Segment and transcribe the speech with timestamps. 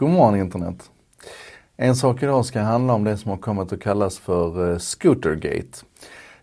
[0.00, 0.90] God morgon internet.
[1.76, 5.78] En sak idag ska handla om det som har kommit att kallas för eh, Scootergate.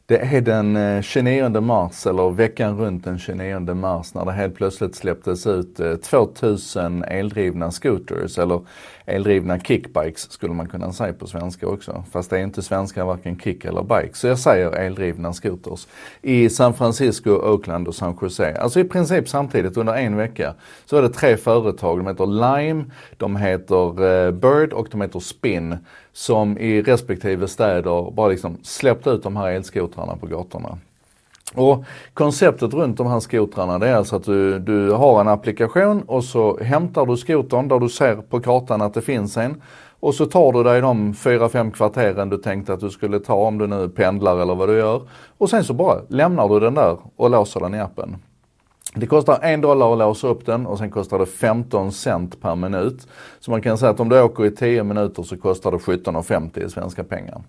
[0.09, 4.55] Det är den eh, 29 mars, eller veckan runt den 29 mars, när det helt
[4.55, 8.61] plötsligt släpptes ut eh, 2000 eldrivna scooters, eller
[9.05, 12.03] eldrivna kickbikes skulle man kunna säga på svenska också.
[12.11, 14.13] Fast det är inte svenska varken kick eller bike.
[14.13, 15.87] Så jag säger eldrivna scooters.
[16.21, 18.57] I San Francisco, Oakland och San Jose.
[18.57, 20.53] Alltså i princip samtidigt under en vecka
[20.85, 21.97] så var det tre företag.
[21.97, 22.85] De heter Lime,
[23.17, 25.77] de heter eh, Bird och de heter Spin.
[26.17, 30.77] Som i respektive städer bara liksom släppte ut de här elskotrarna på gatorna.
[31.55, 36.01] Och konceptet runt de här skotrarna det är alltså att du, du har en applikation
[36.01, 39.61] och så hämtar du skotern där du ser på kartan att det finns en.
[39.99, 43.57] Och så tar du dig de 4-5 kvarteren du tänkte att du skulle ta om
[43.57, 45.01] du nu pendlar eller vad du gör.
[45.37, 48.15] Och sen så bara lämnar du den där och låser den i appen.
[48.99, 52.55] Det kostar en dollar att låsa upp den och sen kostar det 15 cent per
[52.55, 53.07] minut.
[53.39, 56.65] Så man kan säga att om du åker i 10 minuter så kostar det 17,50
[56.65, 57.41] i svenska pengar.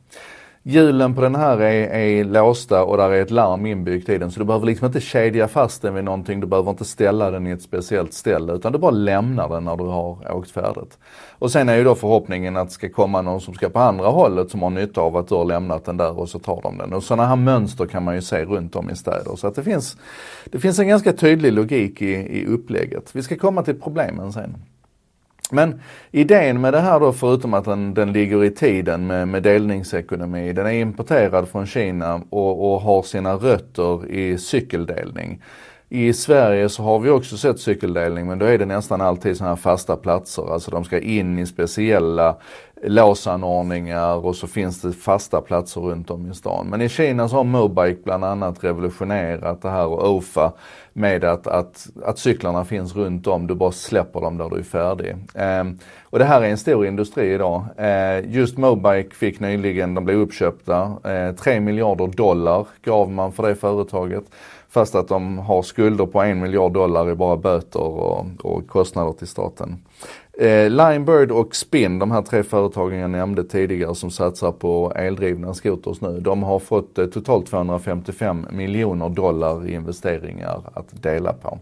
[0.62, 4.31] Hjulen på den här är, är låsta och där är ett larm inbyggt i den
[4.31, 6.41] så du behöver liksom inte kedja fast den vid någonting.
[6.41, 9.77] Du behöver inte ställa den i ett speciellt ställe utan du bara lämnar den när
[9.77, 10.98] du har åkt färdigt.
[11.39, 14.06] Och sen är ju då förhoppningen att det ska komma någon som ska på andra
[14.06, 16.79] hållet som har nytta av att du har lämnat den där och så tar de
[16.79, 16.92] den.
[16.92, 19.36] Och sådana här mönster kan man ju se runt om i städer.
[19.36, 19.97] Så att det finns,
[20.45, 23.11] det finns en ganska tydlig logik i, i upplägget.
[23.12, 24.56] Vi ska komma till problemen sen.
[25.53, 29.43] Men idén med det här då, förutom att den, den ligger i tiden med, med
[29.43, 35.43] delningsekonomi, den är importerad från Kina och, och har sina rötter i cykeldelning.
[35.91, 39.55] I Sverige så har vi också sett cykeldelning men då är det nästan alltid sådana
[39.55, 40.53] här fasta platser.
[40.53, 42.36] Alltså de ska in i speciella
[42.83, 46.67] låsanordningar och så finns det fasta platser runt om i stan.
[46.67, 50.53] Men i Kina så har Mobike bland annat revolutionerat det här och OFA
[50.92, 54.62] med att, att, att cyklarna finns runt om, du bara släpper dem där du är
[54.62, 55.17] färdig.
[55.34, 55.64] Eh,
[56.02, 57.64] och det här är en stor industri idag.
[57.77, 63.48] Eh, just Mobike fick nyligen, de blev uppköpta, eh, 3 miljarder dollar gav man för
[63.48, 64.24] det företaget.
[64.70, 69.12] Fast att de har skulder på en miljard dollar i bara böter och, och kostnader
[69.12, 69.83] till staten.
[70.39, 75.55] Eh, Linebird och Spin, de här tre företagen jag nämnde tidigare som satsar på eldrivna
[75.55, 81.58] skoters nu, de har fått eh, totalt 255 miljoner dollar i investeringar att dela på.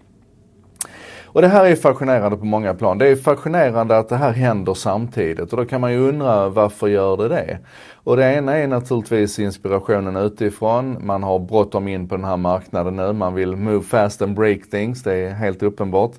[1.37, 2.99] Och det här är fascinerande på många plan.
[2.99, 6.89] Det är fascinerande att det här händer samtidigt och då kan man ju undra varför
[6.89, 7.59] gör det det?
[7.95, 11.07] Och det ena är naturligtvis inspirationen utifrån.
[11.07, 13.13] Man har bråttom in på den här marknaden nu.
[13.13, 15.03] Man vill move fast and break things.
[15.03, 16.13] Det är helt uppenbart.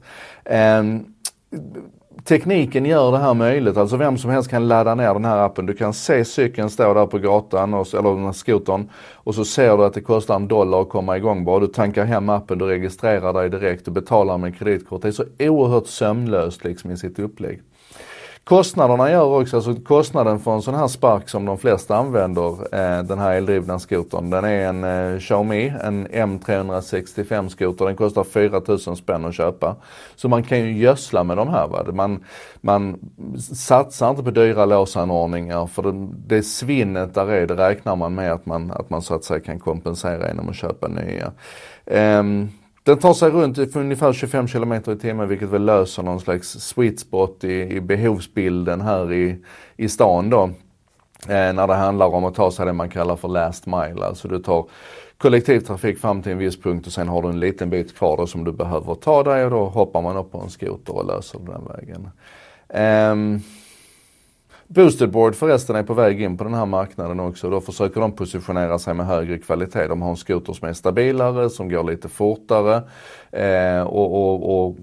[0.79, 1.05] Um,
[2.23, 3.77] tekniken gör det här möjligt.
[3.77, 5.65] Alltså vem som helst kan ladda ner den här appen.
[5.65, 8.89] Du kan se cykeln stå där på gatan, och, eller den här skotern.
[9.13, 11.59] Och så ser du att det kostar en dollar att komma igång bara.
[11.59, 15.01] Du tankar hem appen, du registrerar dig direkt, du betalar med kreditkort.
[15.01, 17.61] Det är så oerhört sömlöst liksom i sitt upplägg.
[18.47, 23.03] Kostnaderna gör också, alltså kostnaden för en sån här spark som de flesta använder, eh,
[23.03, 28.95] den här eldrivna skotern, den är en eh, Xiaomi, en M365 skoter, den kostar 4000
[28.95, 29.75] spänn att köpa.
[30.15, 31.67] Så man kan ju gödsla med de här.
[31.67, 31.85] Va?
[31.93, 32.23] Man,
[32.61, 32.97] man
[33.53, 38.33] satsar inte på dyra låsanordningar för det, det svinnet där är, det räknar man med
[38.33, 41.31] att man, att man så att säga kan kompensera genom att köpa nya.
[42.19, 42.49] Um,
[42.87, 46.49] den tar sig runt för ungefär 25 km i timmen vilket väl löser någon slags
[46.49, 49.35] sweet spot i, i behovsbilden här i,
[49.77, 50.43] i stan då.
[51.27, 54.05] Eh, när det handlar om att ta sig det man kallar för last mile.
[54.05, 54.65] Alltså du tar
[55.17, 58.27] kollektivtrafik fram till en viss punkt och sen har du en liten bit kvar då
[58.27, 61.39] som du behöver ta dig och då hoppar man upp på en skoter och löser
[61.39, 62.09] det den vägen.
[62.69, 63.41] Eh,
[64.69, 67.49] Boosted förresten är på väg in på den här marknaden också.
[67.49, 69.87] Då försöker de positionera sig med högre kvalitet.
[69.87, 72.83] De har en skoter som är stabilare, som går lite fortare
[73.31, 74.75] eh, och, och, och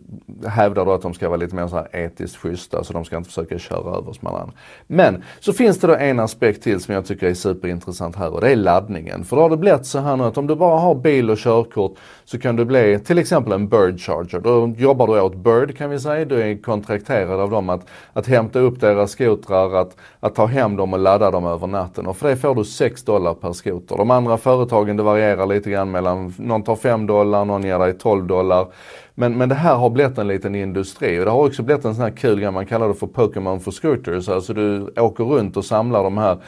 [0.47, 3.17] hävdar då att de ska vara lite mer så här etiskt schyssta så de ska
[3.17, 4.53] inte försöka köra över varandra.
[4.87, 8.41] Men så finns det då en aspekt till som jag tycker är superintressant här och
[8.41, 9.25] det är laddningen.
[9.25, 11.39] För då har det blivit så här nu att om du bara har bil och
[11.39, 14.41] körkort så kan du bli till exempel en Bird Charger.
[14.41, 16.25] Då jobbar du åt Bird kan vi säga.
[16.25, 20.77] Du är kontrakterad av dem att, att hämta upp deras skotrar, att, att ta hem
[20.77, 22.07] dem och ladda dem över natten.
[22.07, 23.97] Och för det får du 6 dollar per skoter.
[23.97, 27.93] De andra företagen det varierar lite grann mellan, någon tar 5 dollar, någon ger dig
[27.93, 28.67] 12 dollar.
[29.15, 31.95] Men, men det här har blivit en liten industri och det har också blivit en
[31.95, 34.29] sån här kul grej, man kallar det för Pokémon for scooters.
[34.29, 36.39] Alltså du åker runt och samlar de här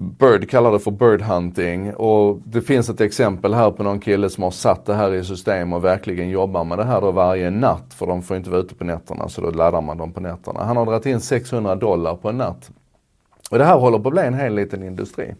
[0.00, 4.30] Bird kallar det för bird hunting och det finns ett exempel här på någon kille
[4.30, 7.50] som har satt det här i system och verkligen jobbar med det här då varje
[7.50, 10.20] natt för de får inte vara ute på nätterna så då laddar man dem på
[10.20, 10.64] nätterna.
[10.64, 12.70] Han har dragit in 600 dollar på en natt.
[13.50, 15.34] Och det här håller på att bli en hel liten industri.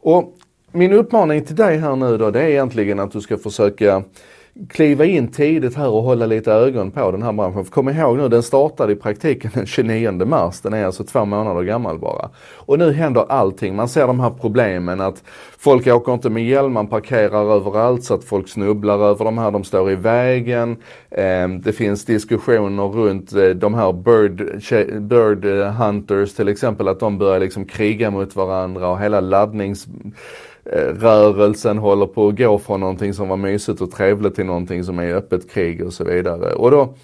[0.00, 0.34] Och
[0.72, 4.02] min uppmaning till dig här nu då det är egentligen att du ska försöka
[4.68, 7.64] kliva in tidigt här och hålla lite ögon på den här branschen.
[7.64, 10.60] För kom ihåg nu, den startade i praktiken den 29 mars.
[10.60, 12.30] Den är alltså två månader gammal bara.
[12.54, 13.76] Och nu händer allting.
[13.76, 15.22] Man ser de här problemen att
[15.58, 19.50] folk åker inte med hjälm, man parkerar överallt så att folk snubblar över de här,
[19.50, 20.76] de står i vägen.
[21.10, 24.62] Ehm, det finns diskussioner runt eh, de här bird,
[25.02, 25.44] bird
[25.78, 29.86] hunters till exempel, att de börjar liksom kriga mot varandra och hela laddnings
[30.66, 34.84] Eh, rörelsen håller på att gå från någonting som var mysigt och trevligt till någonting
[34.84, 36.54] som är öppet krig och så vidare.
[36.54, 36.94] Och då,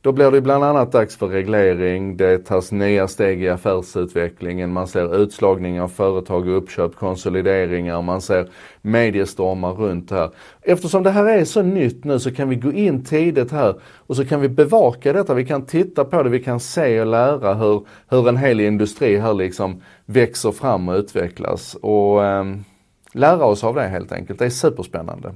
[0.00, 4.86] då blir det bland annat dags för reglering, det tas nya steg i affärsutvecklingen, man
[4.86, 8.48] ser utslagning av företag och uppköp, konsolideringar, man ser
[8.82, 10.30] mediestormar runt det här.
[10.62, 14.16] Eftersom det här är så nytt nu så kan vi gå in tidigt här och
[14.16, 17.54] så kan vi bevaka detta, vi kan titta på det, vi kan se och lära
[17.54, 21.74] hur, hur en hel industri här liksom växer fram och utvecklas.
[21.74, 22.64] Och, um,
[23.12, 24.38] lära oss av det helt enkelt.
[24.38, 25.34] Det är superspännande.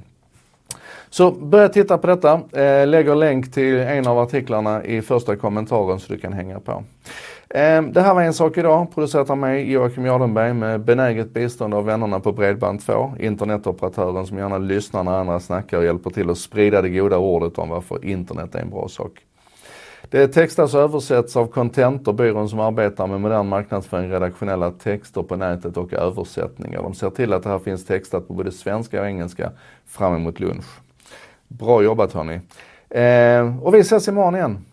[1.11, 2.33] Så börja titta på detta.
[2.53, 6.85] Eh, lägger länk till en av artiklarna i första kommentaren så du kan hänga på.
[7.49, 11.75] Eh, det här var En sak idag, producerat av mig Joakim Jardenberg med benäget bistånd
[11.75, 16.39] av vännerna på Bredband2, internetoperatören som gärna lyssnar när andra snackar och hjälper till att
[16.39, 19.13] sprida det goda ordet om varför internet är en bra sak.
[20.11, 25.23] Det textas alltså och översätts av Contentor, byrån som arbetar med modern marknadsföring, redaktionella texter
[25.23, 26.83] på nätet och översättningar.
[26.83, 29.53] De ser till att det här finns textat på både svenska och engelska
[29.87, 30.81] fram emot lunch.
[31.49, 32.41] Bra jobbat hörni!
[32.91, 34.65] Eh, och vi ses imorgon igen.